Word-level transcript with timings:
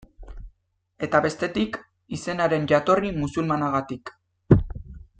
Eta 1.07 1.21
bestetik, 1.25 1.77
izenaren 2.19 2.65
jatorri 2.75 3.15
musulmanagatik. 3.21 4.15